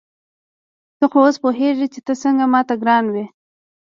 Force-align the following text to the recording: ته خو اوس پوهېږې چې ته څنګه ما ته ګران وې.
ته 0.97 1.05
خو 1.11 1.17
اوس 1.23 1.35
پوهېږې 1.43 1.87
چې 1.93 1.99
ته 2.05 2.13
څنګه 2.23 2.45
ما 2.53 2.61
ته 2.69 2.75
ګران 2.81 3.05
وې. 3.13 3.25